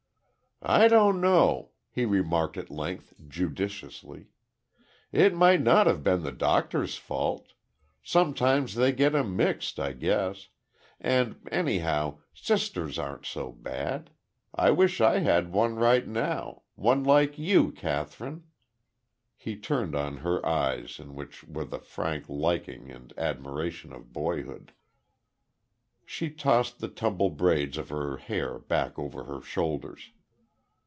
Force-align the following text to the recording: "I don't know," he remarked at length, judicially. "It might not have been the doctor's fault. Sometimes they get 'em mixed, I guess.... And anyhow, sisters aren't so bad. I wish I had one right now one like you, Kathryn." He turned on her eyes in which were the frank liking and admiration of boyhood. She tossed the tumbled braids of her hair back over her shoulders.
"I 0.63 0.87
don't 0.89 1.19
know," 1.21 1.71
he 1.89 2.05
remarked 2.05 2.55
at 2.55 2.69
length, 2.69 3.15
judicially. 3.27 4.27
"It 5.11 5.33
might 5.33 5.59
not 5.63 5.87
have 5.87 6.03
been 6.03 6.21
the 6.21 6.31
doctor's 6.31 6.97
fault. 6.97 7.53
Sometimes 8.03 8.75
they 8.75 8.91
get 8.91 9.15
'em 9.15 9.35
mixed, 9.35 9.79
I 9.79 9.93
guess.... 9.93 10.49
And 10.99 11.39
anyhow, 11.51 12.19
sisters 12.31 12.99
aren't 12.99 13.25
so 13.25 13.51
bad. 13.51 14.11
I 14.53 14.69
wish 14.69 15.01
I 15.01 15.17
had 15.21 15.51
one 15.51 15.77
right 15.77 16.07
now 16.07 16.61
one 16.75 17.03
like 17.03 17.39
you, 17.39 17.71
Kathryn." 17.71 18.43
He 19.35 19.55
turned 19.57 19.95
on 19.95 20.17
her 20.17 20.45
eyes 20.45 20.99
in 20.99 21.15
which 21.15 21.43
were 21.43 21.65
the 21.65 21.79
frank 21.79 22.29
liking 22.29 22.91
and 22.91 23.11
admiration 23.17 23.91
of 23.91 24.13
boyhood. 24.13 24.73
She 26.05 26.29
tossed 26.29 26.77
the 26.77 26.87
tumbled 26.87 27.35
braids 27.35 27.79
of 27.79 27.89
her 27.89 28.17
hair 28.17 28.59
back 28.59 28.99
over 28.99 29.23
her 29.23 29.41
shoulders. 29.41 30.11